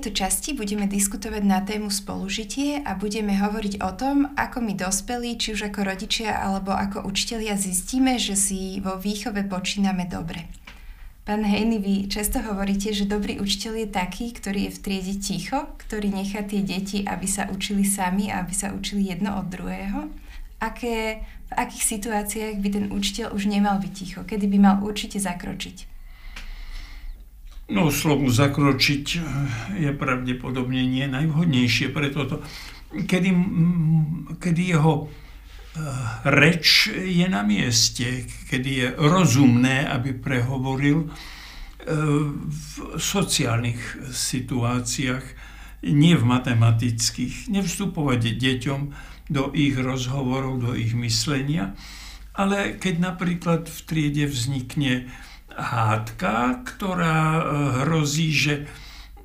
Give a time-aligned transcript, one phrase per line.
[0.00, 5.36] tejto časti budeme diskutovať na tému spolužitie a budeme hovoriť o tom, ako my dospelí,
[5.36, 10.48] či už ako rodičia alebo ako učitelia zistíme, že si vo výchove počíname dobre.
[11.28, 15.68] Pán Hejny, vy často hovoríte, že dobrý učiteľ je taký, ktorý je v triede ticho,
[15.84, 20.08] ktorý nechá tie deti, aby sa učili sami a aby sa učili jedno od druhého.
[20.64, 24.24] Aké, v akých situáciách by ten učiteľ už nemal byť ticho?
[24.24, 25.99] Kedy by mal určite zakročiť?
[27.70, 29.22] No, slovo zakročiť eh,
[29.86, 32.42] je pravdepodobne nie najvhodnejšie pre toto.
[32.90, 33.30] Kedy,
[34.42, 35.10] kedy jeho eh,
[36.26, 41.14] reč je na mieste, kedy je rozumné, aby prehovoril eh,
[42.42, 45.24] v sociálnych situáciách,
[45.86, 48.80] nie v matematických, nevstupovať deťom
[49.30, 51.78] do ich rozhovorov, do ich myslenia,
[52.34, 55.06] ale keď napríklad v triede vznikne
[55.56, 57.42] hádka, ktorá e,
[57.84, 58.54] hrozí, že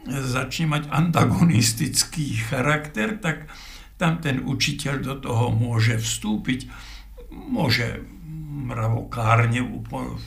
[0.06, 3.50] začne mať antagonistický charakter, tak
[3.98, 6.70] tam ten učiteľ do toho môže vstúpiť.
[7.32, 8.06] Môže
[8.66, 9.66] mravokárne,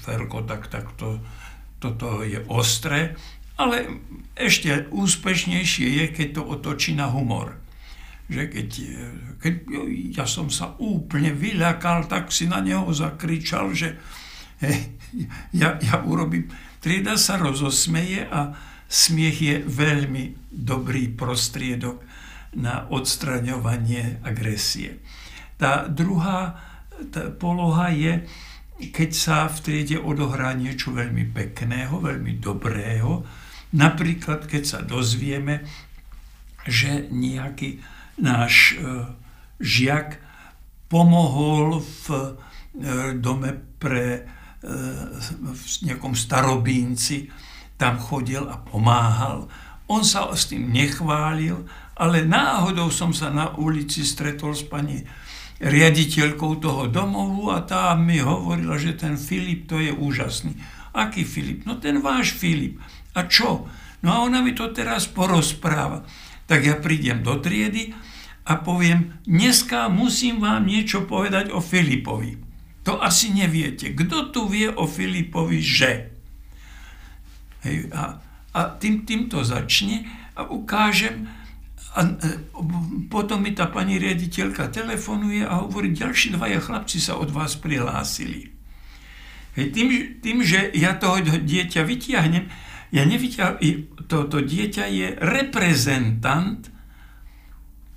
[0.04, 1.22] Ferko, tak, tak to,
[1.78, 3.16] toto je ostré,
[3.58, 4.02] ale
[4.38, 7.58] ešte úspešnejšie je, keď to otočí na humor.
[8.28, 8.68] Že keď,
[9.40, 9.54] keď
[10.14, 13.96] ja som sa úplne vyľakal, tak si na neho zakričal, že
[15.60, 16.50] ja, ja urobím.
[16.78, 18.54] Trieda sa rozosmeje a
[18.88, 22.00] smiech je veľmi dobrý prostriedok
[22.56, 25.02] na odstraňovanie agresie.
[25.58, 26.68] Tá druhá
[27.10, 28.26] tá poloha je,
[28.78, 33.22] keď sa v triede odohrá niečo veľmi pekného, veľmi dobrého,
[33.74, 35.66] napríklad keď sa dozvieme,
[36.66, 37.82] že nejaký
[38.18, 39.06] náš e,
[39.62, 40.18] žiak
[40.90, 42.22] pomohol v e,
[43.18, 44.26] dome pre
[44.62, 47.30] v nejakom starobínci,
[47.78, 49.46] tam chodil a pomáhal.
[49.86, 51.62] On sa s tým nechválil,
[51.94, 55.06] ale náhodou som sa na ulici stretol s pani
[55.58, 60.54] riaditeľkou toho domovu a tá mi hovorila, že ten Filip to je úžasný.
[60.94, 61.66] Aký Filip?
[61.66, 62.78] No ten váš Filip.
[63.14, 63.66] A čo?
[64.02, 66.06] No a ona mi to teraz porozpráva.
[66.46, 67.90] Tak ja prídem do triedy
[68.46, 72.47] a poviem, dneska musím vám niečo povedať o Filipovi.
[72.88, 73.92] To asi neviete.
[73.92, 76.08] Kto tu vie o Filipovi, že?
[77.60, 78.16] Hej, a,
[78.56, 81.28] a tým, týmto začne a ukážem.
[81.92, 82.00] A, a
[83.12, 88.56] potom mi tá pani riaditeľka telefonuje a hovorí, ďalší dvaja chlapci sa od vás prihlásili.
[89.52, 89.88] Hej, tým,
[90.24, 92.48] tým, že ja toho dieťa vytiahnem,
[92.88, 96.64] ja nevytiahnem, toto dieťa je reprezentant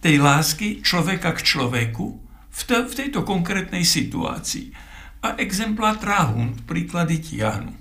[0.04, 4.76] tej lásky človeka k človeku, v, te, v tejto konkrétnej situácii.
[5.22, 7.72] A exemplár Trahund príklady tiahnu.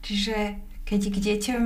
[0.00, 0.56] Čiže
[0.88, 1.64] keď k deťom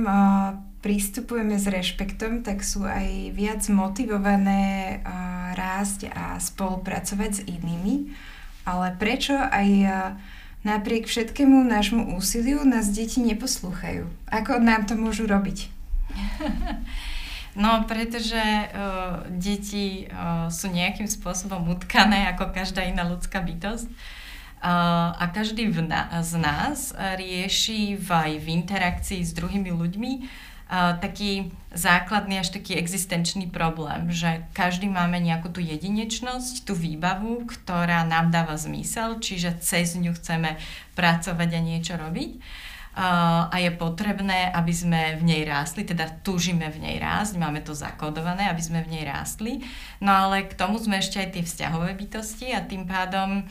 [0.85, 5.01] pristupujeme s rešpektom, tak sú aj viac motivované
[5.57, 8.13] rásť a spolupracovať s inými.
[8.69, 9.69] Ale prečo aj
[10.61, 14.05] napriek všetkému nášmu úsiliu nás deti neposlúchajú?
[14.29, 15.73] Ako nám to môžu robiť?
[17.55, 23.87] No, pretože uh, deti uh, sú nejakým spôsobom utkané ako každá iná ľudská bytosť.
[24.59, 30.11] Uh, a každý v na- z nás rieši v, aj v interakcii s druhými ľuďmi
[30.19, 37.47] uh, taký základný až taký existenčný problém, že každý máme nejakú tú jedinečnosť, tú výbavu,
[37.47, 40.59] ktorá nám dáva zmysel, čiže cez ňu chceme
[40.97, 42.31] pracovať a niečo robiť
[42.95, 47.75] a je potrebné, aby sme v nej rástli, teda túžime v nej rásť, máme to
[47.75, 49.67] zakodované, aby sme v nej rástli.
[49.99, 53.43] No ale k tomu sme ešte aj tie vzťahové bytosti a tým pádom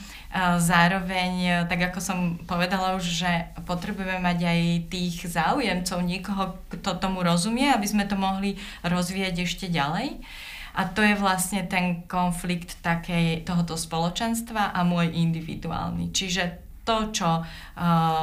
[0.57, 2.19] zároveň, tak ako som
[2.49, 8.17] povedala už, že potrebujeme mať aj tých záujemcov, niekoho, kto tomu rozumie, aby sme to
[8.17, 10.25] mohli rozvíjať ešte ďalej.
[10.75, 16.11] A to je vlastne ten konflikt takej, tohoto spoločenstva a môj individuálny.
[16.11, 17.45] Čiže to, čo uh,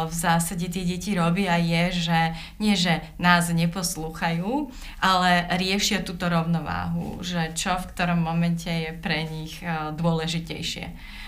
[0.05, 2.19] v zásade tie deti robia, je, že
[2.61, 4.69] nie, že nás neposlúchajú,
[5.01, 10.85] ale riešia túto rovnováhu, že čo v ktorom momente je pre nich uh, dôležitejšie.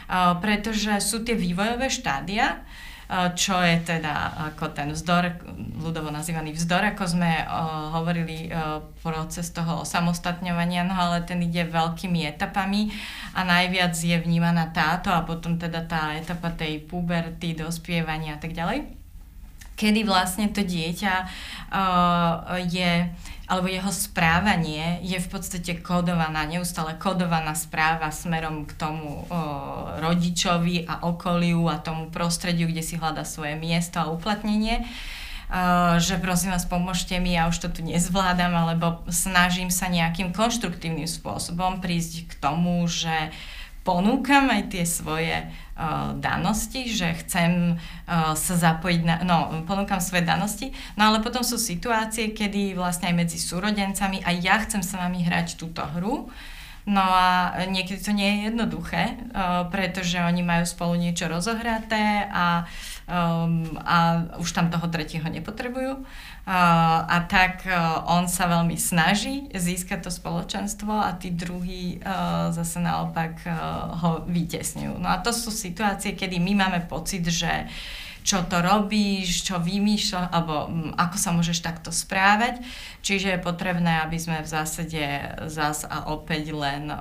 [0.08, 2.62] Uh, pretože sú tie vývojové štádia,
[3.36, 5.38] čo je teda ako ten vzdor,
[5.78, 11.68] ľudovo nazývaný vzdor, ako sme uh, hovorili uh, proces toho osamostatňovania, no ale ten ide
[11.68, 12.90] veľkými etapami
[13.38, 18.56] a najviac je vnímaná táto a potom teda tá etapa tej puberty, dospievania a tak
[18.56, 19.03] ďalej.
[19.74, 21.16] Kedy vlastne to dieťa
[21.74, 23.10] uh, je
[23.44, 29.36] alebo jeho správanie je v podstate kodovaná, neustále kodovaná správa smerom k tomu o,
[30.00, 34.88] rodičovi a okoliu a tomu prostrediu, kde si hľada svoje miesto a uplatnenie.
[36.00, 41.06] že prosím vás, pomôžte mi, ja už to tu nezvládam, alebo snažím sa nejakým konštruktívnym
[41.06, 43.30] spôsobom prísť k tomu, že
[43.84, 50.24] ponúkam aj tie svoje uh, danosti, že chcem uh, sa zapojiť na, no, ponúkam svoje
[50.24, 55.04] danosti, no ale potom sú situácie, kedy vlastne aj medzi súrodencami aj ja chcem sa
[55.04, 56.32] nami hrať túto hru,
[56.84, 62.68] No a niekedy to nie je jednoduché, uh, pretože oni majú spolu niečo rozohraté a,
[63.08, 66.04] um, a už tam toho tretieho nepotrebujú.
[66.44, 72.84] A tak uh, on sa veľmi snaží získať to spoločenstvo a tí druhí uh, zase
[72.84, 73.56] naopak uh,
[74.04, 75.00] ho vytesňujú.
[75.00, 77.72] No a to sú situácie, kedy my máme pocit, že
[78.24, 82.64] čo to robíš, čo vymýšľaš, alebo ako sa môžeš takto správať.
[83.04, 85.04] Čiže je potrebné, aby sme v zásade
[85.52, 86.98] zás a opäť len o,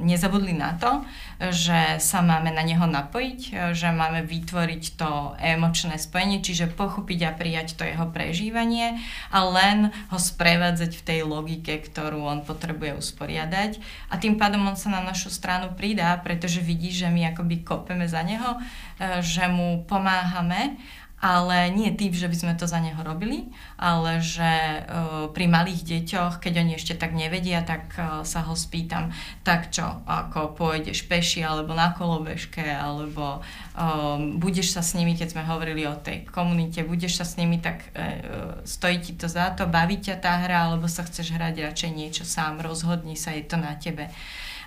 [0.00, 1.04] nezabudli na to,
[1.36, 7.36] že sa máme na neho napojiť, že máme vytvoriť to emočné spojenie, čiže pochopiť a
[7.36, 8.96] prijať to jeho prežívanie
[9.28, 13.76] a len ho sprevádzať v tej logike, ktorú on potrebuje usporiadať.
[14.08, 18.08] A tým pádom on sa na našu stranu pridá, pretože vidí, že my akoby kopeme
[18.08, 18.56] za neho,
[18.96, 20.80] e, že mu pomáhame
[21.16, 23.48] ale nie tým, že by sme to za neho robili,
[23.80, 28.52] ale že uh, pri malých deťoch, keď oni ešte tak nevedia, tak uh, sa ho
[28.52, 33.40] spýtam, tak čo, ako pôjdeš peši alebo na kolobežke, alebo
[33.72, 37.64] um, budeš sa s nimi, keď sme hovorili o tej komunite, budeš sa s nimi,
[37.64, 41.64] tak uh, stojí ti to za to, baví ťa tá hra, alebo sa chceš hrať
[41.72, 44.12] radšej niečo sám, rozhodni sa, je to na tebe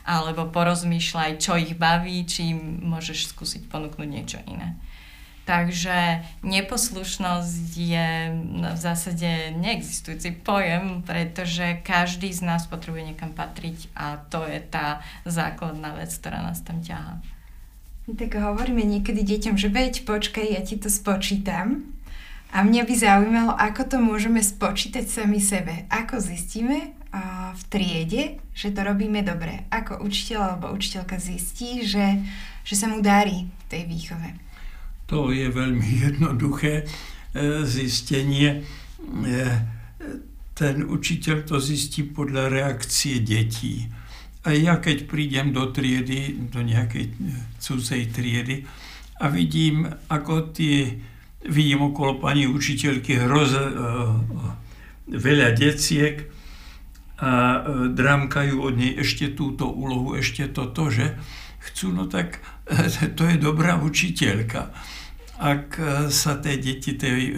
[0.10, 4.74] alebo porozmýšľaj, čo ich baví, či môžeš skúsiť ponúknuť niečo iné.
[5.50, 8.10] Takže neposlušnosť je
[8.54, 15.01] v zásade neexistujúci pojem, pretože každý z nás potrebuje niekam patriť a to je tá
[15.25, 17.18] základná vec, ktorá nás tam ťahá.
[18.06, 21.98] Tak hovoríme niekedy deťom, že veď počkaj, ja ti to spočítam.
[22.54, 25.90] A mňa by zaujímalo, ako to môžeme spočítať sami sebe.
[25.90, 29.66] Ako zistíme a v triede, že to robíme dobre.
[29.74, 32.22] Ako učiteľ alebo učiteľka zistí, že,
[32.62, 34.49] že sa mu darí tej výchove.
[35.09, 38.61] To je veľmi jednoduché e, zistenie.
[38.61, 39.38] E,
[40.53, 43.88] ten učiteľ to zistí podľa reakcie detí.
[44.44, 47.15] A ja keď prídem do triedy, do nejakej
[47.59, 48.63] cudzej triedy
[49.19, 51.00] a vidím, ako tie,
[51.44, 53.63] vidím okolo pani učiteľky hroz, e,
[55.09, 56.29] veľa deciek
[57.19, 61.19] a drámkajú od nej ešte túto úlohu, ešte toto, že
[61.59, 62.39] chcú, no tak
[63.19, 64.71] to je dobrá učiteľka
[65.39, 67.33] ak e, sa tie deti tej e,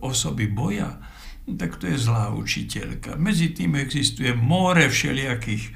[0.00, 0.96] osoby boja,
[1.44, 3.20] tak to je zlá učiteľka.
[3.20, 5.72] Medzi tým existuje more všelijakých e,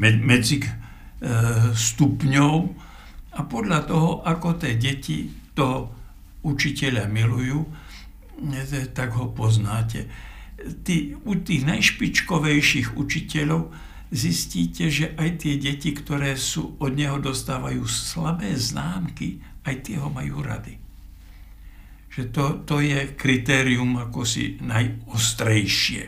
[0.00, 0.64] medzi
[1.72, 2.54] stupňov
[3.32, 5.88] a podľa toho, ako tie deti toho
[6.44, 7.64] učiteľa milujú,
[8.92, 10.12] tak ho poznáte.
[10.84, 13.72] Tí, u tých najšpičkovejších učiteľov
[14.12, 20.08] zistíte, že aj tie deti, ktoré sú od neho dostávajú slabé známky, aj tie ho
[20.08, 20.78] majú rady.
[22.14, 26.02] Že to, to je kritérium ako si najostrejšie.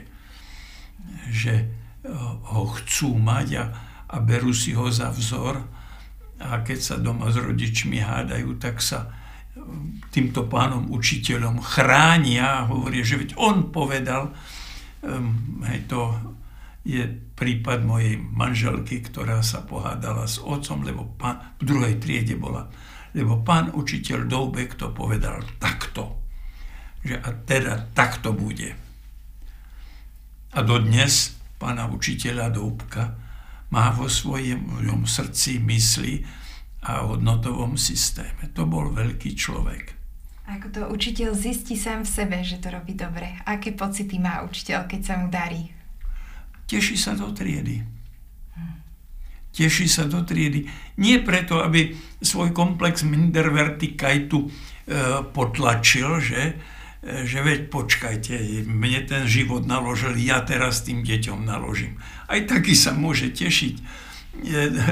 [1.28, 1.66] Že eh,
[2.54, 3.64] ho chcú mať a,
[4.08, 5.60] a berú si ho za vzor
[6.38, 9.60] a keď sa doma s rodičmi hádajú, tak sa eh,
[10.14, 14.32] týmto pánom učiteľom chránia a hovoria, že veď on povedal,
[15.02, 16.14] um, hej, to
[16.88, 17.04] je
[17.36, 22.72] prípad mojej manželky, ktorá sa pohádala s otcom, lebo pán, v druhej triede bola
[23.16, 26.20] lebo pán učiteľ Doubek to povedal takto.
[27.04, 28.74] Že a teda takto bude.
[30.52, 33.14] A dodnes pána učiteľa Doubka
[33.68, 36.24] má vo svojom srdci, mysli
[36.84, 38.48] a hodnotovom systéme.
[38.56, 39.98] To bol veľký človek.
[40.48, 43.36] Ako to učiteľ zistí sám v sebe, že to robí dobre?
[43.44, 45.68] Aké pocity má učiteľ, keď sa mu darí?
[46.64, 47.97] Teší sa do triedy
[49.58, 50.70] teší sa do triedy.
[51.02, 54.48] Nie preto, aby svoj komplex Minderwertigkeittu e,
[55.34, 56.42] potlačil, že,
[57.02, 58.38] e, že veď počkajte,
[58.70, 61.98] mne ten život naložil, ja teraz tým deťom naložím.
[62.30, 63.84] Aj taký sa môže tešiť, e,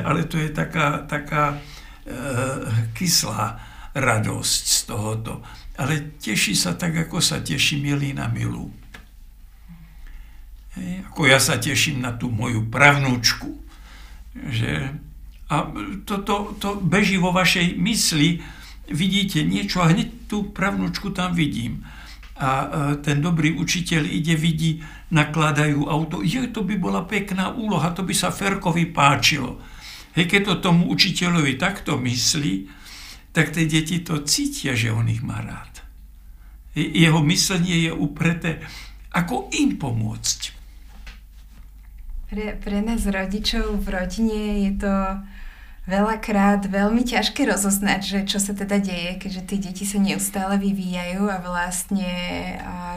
[0.03, 1.57] ale to je taká, taká e,
[2.99, 3.63] kyslá
[3.95, 5.47] radosť z tohoto.
[5.79, 8.73] Ale teší sa tak, ako sa teší milý na milú.
[10.75, 13.66] Hej, ako ja sa teším na tú moju pravnúčku,
[14.51, 14.93] že,
[15.49, 15.57] a
[16.05, 18.43] to, to, to beží vo vašej mysli,
[18.91, 21.83] vidíte niečo a hneď tú pravnúčku tam vidím.
[22.37, 22.69] A
[23.01, 26.21] ten dobrý učiteľ ide, vidí, nakladajú auto.
[26.21, 29.57] Je, to by bola pekná úloha, to by sa Ferkovi páčilo.
[30.13, 32.69] Hej, keď to tomu učiteľovi takto myslí,
[33.33, 35.85] tak tie deti to cítia, že on ich má rád.
[36.77, 38.65] jeho myslenie je upreté,
[39.13, 40.56] ako im pomôcť.
[42.27, 44.95] Pre, pre nás rodičov v rodine je to
[45.87, 51.23] veľakrát veľmi ťažké rozoznať, že čo sa teda deje, keďže tie deti sa neustále vyvíjajú
[51.31, 52.11] a vlastne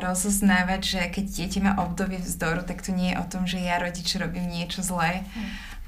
[0.01, 3.77] rozoznávať, že keď dieťa má obdobie vzdoru, tak to nie je o tom, že ja
[3.77, 5.21] rodič robím niečo zlé.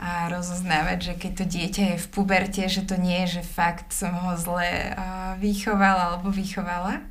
[0.02, 3.94] A rozoznávať, že keď to dieťa je v puberte, že to nie je, že fakt
[3.94, 4.94] som ho zle
[5.42, 7.02] vychovala alebo vychovala.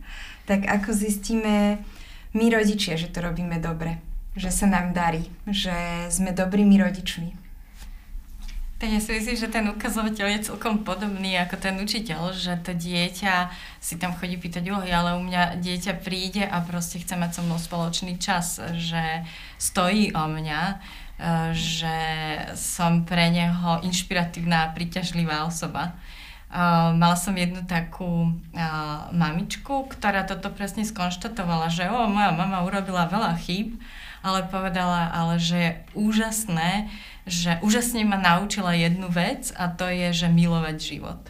[0.46, 1.82] Tak ako zistíme
[2.34, 3.98] my rodičia, že to robíme dobre,
[4.38, 5.74] že sa nám darí, že
[6.10, 7.40] sme dobrými rodičmi.
[8.80, 12.72] Tak ja si myslím, že ten ukazovateľ je celkom podobný ako ten učiteľ, že to
[12.72, 17.30] dieťa si tam chodí pýtať úlohy, ale u mňa dieťa príde a proste chce mať
[17.36, 19.28] so mnou spoločný čas, že
[19.60, 20.74] stojí o mňa, e,
[21.52, 21.96] že
[22.56, 25.92] som pre neho inšpiratívna a príťažlivá osoba.
[26.50, 32.66] Uh, mala som jednu takú uh, mamičku, ktorá toto presne skonštatovala, že o, moja mama
[32.66, 33.78] urobila veľa chýb,
[34.20, 36.92] ale povedala, ale že je úžasné,
[37.24, 41.20] že úžasne ma naučila jednu vec a to je, že milovať život.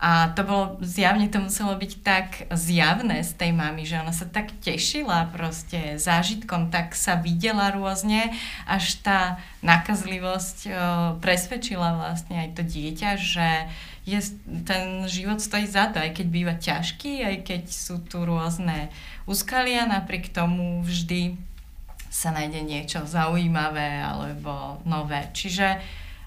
[0.00, 4.24] A to bolo, zjavne to muselo byť tak zjavné z tej mamy, že ona sa
[4.24, 8.32] tak tešila proste zážitkom, tak sa videla rôzne,
[8.64, 10.72] až tá nakazlivosť o,
[11.20, 13.48] presvedčila vlastne aj to dieťa, že
[14.08, 14.20] je,
[14.64, 18.88] ten život stojí za to, aj keď býva ťažký, aj keď sú tu rôzne
[19.28, 21.36] úskalia, napriek tomu vždy
[22.10, 25.30] sa nájde niečo zaujímavé alebo nové.
[25.30, 25.78] Čiže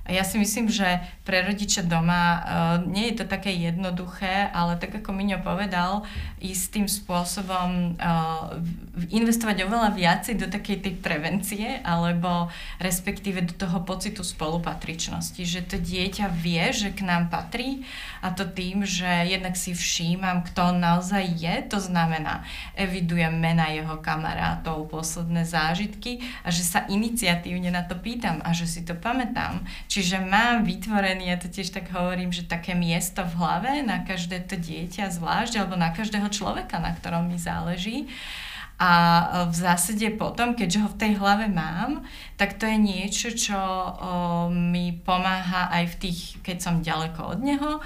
[0.03, 2.41] ja si myslím, že pre rodiča doma uh,
[2.83, 6.03] nie je to také jednoduché, ale tak ako Miňo povedal,
[6.43, 8.59] istým spôsobom uh,
[9.07, 12.51] investovať oveľa viacej do takej tej prevencie alebo
[12.83, 17.87] respektíve do toho pocitu spolupatričnosti, že to dieťa vie, že k nám patrí
[18.19, 22.43] a to tým, že jednak si všímam, kto naozaj je, to znamená
[22.75, 28.67] evidujem mena jeho kamarátov, posledné zážitky a že sa iniciatívne na to pýtam a že
[28.67, 33.37] si to pamätám Čiže mám vytvorený, ja to tiež tak hovorím, že také miesto v
[33.37, 38.09] hlave na každé to dieťa zvlášť, alebo na každého človeka, na ktorom mi záleží.
[38.81, 38.91] A
[39.47, 42.01] v zásade potom, keďže ho v tej hlave mám,
[42.41, 43.59] tak to je niečo, čo
[44.49, 47.81] mi pomáha aj v tých, keď som ďaleko od neho, o,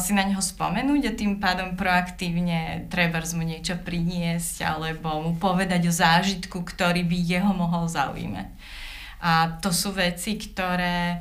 [0.00, 5.84] si na neho spomenúť a tým pádom proaktívne treba mu niečo priniesť alebo mu povedať
[5.84, 8.48] o zážitku, ktorý by jeho mohol zaujímať.
[9.20, 11.20] A to sú veci, ktoré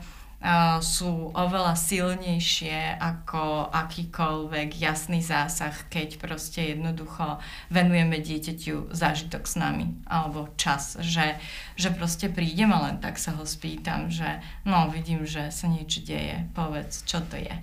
[0.81, 7.37] sú oveľa silnejšie ako akýkoľvek jasný zásah, keď proste jednoducho
[7.69, 11.37] venujeme dieťaťu zážitok s nami alebo čas, že,
[11.77, 16.01] že proste prídem a len tak sa ho spýtam, že no vidím, že sa niečo
[16.01, 17.53] deje, povedz, čo to je.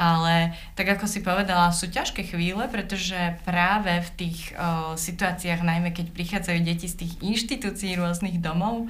[0.00, 5.92] Ale tak ako si povedala, sú ťažké chvíle, pretože práve v tých o, situáciách, najmä
[5.92, 8.88] keď prichádzajú deti z tých inštitúcií rôznych domov,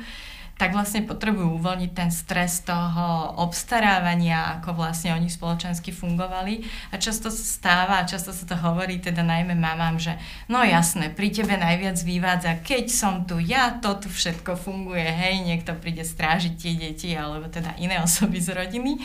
[0.61, 6.61] tak vlastne potrebujú uvoľniť ten stres toho obstarávania, ako vlastne oni spoločensky fungovali.
[6.93, 10.21] A často sa stáva, a často sa to hovorí teda najmä mamám, že
[10.53, 15.41] no jasné, pri tebe najviac vyvádza, keď som tu ja, to tu všetko funguje, hej,
[15.41, 19.01] niekto príde strážiť tie deti, alebo teda iné osoby z rodiny.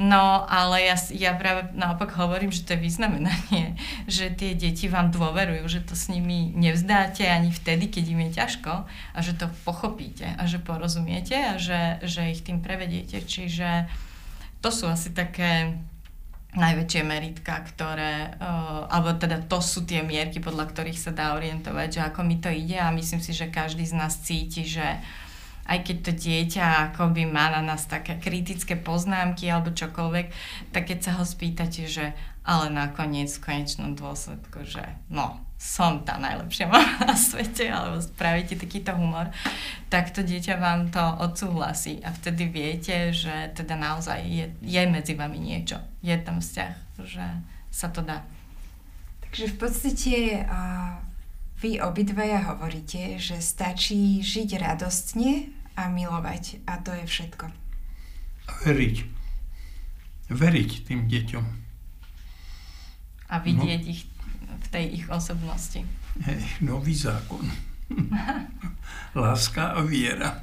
[0.00, 3.76] No, ale ja, ja práve naopak hovorím, že to je vyznamenanie,
[4.08, 8.30] že tie deti vám dôverujú, že to s nimi nevzdáte ani vtedy, keď im je
[8.40, 13.20] ťažko a že to pochopíte a že porozumiete a že, že ich tým prevediete.
[13.20, 13.92] Čiže
[14.64, 15.76] to sú asi také
[16.56, 21.88] najväčšie meritka, ktoré, uh, alebo teda to sú tie mierky, podľa ktorých sa dá orientovať,
[21.92, 25.29] že ako mi to ide a myslím si, že každý z nás cíti, že uh,
[25.70, 30.26] aj keď to dieťa akoby má na nás také kritické poznámky alebo čokoľvek,
[30.74, 32.10] tak keď sa ho spýtate, že
[32.42, 38.58] ale nakoniec v konečnom dôsledku, že no, som tá najlepšia mama na svete, alebo spravíte
[38.58, 39.30] takýto humor,
[39.92, 45.14] tak to dieťa vám to odsúhlasí a vtedy viete, že teda naozaj je, je medzi
[45.14, 45.78] vami niečo.
[46.02, 46.74] Je tam vzťah,
[47.06, 47.26] že
[47.70, 48.26] sa to dá.
[49.22, 50.98] Takže v podstate uh,
[51.62, 56.60] vy obidvaja hovoríte, že stačí žiť radostne a milovať.
[56.68, 57.48] A to je všetko.
[58.44, 58.96] A veriť.
[60.28, 61.44] Veriť tým deťom.
[63.30, 63.90] A vidieť no.
[63.90, 64.04] ich
[64.50, 65.80] v tej ich osobnosti.
[66.20, 67.48] Hej, nový zákon.
[69.22, 70.36] Láska a viera.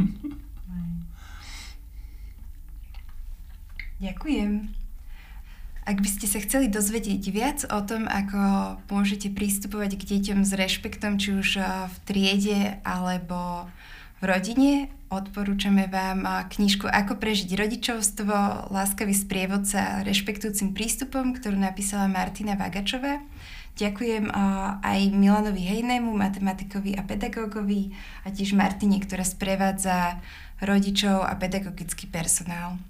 [4.02, 4.74] Ďakujem.
[5.88, 10.52] Ak by ste sa chceli dozvedieť viac o tom, ako môžete pristupovať k deťom s
[10.52, 13.72] rešpektom, či už v triede alebo
[14.18, 14.72] v rodine.
[15.08, 23.24] Odporúčame vám knižku Ako prežiť rodičovstvo, láskavý sprievodca rešpektujúcim prístupom, ktorú napísala Martina Vagačová.
[23.78, 24.34] Ďakujem
[24.82, 27.94] aj Milanovi Hejnému, matematikovi a pedagógovi
[28.26, 30.18] a tiež Martine, ktorá sprevádza
[30.60, 32.82] rodičov a pedagogický personál.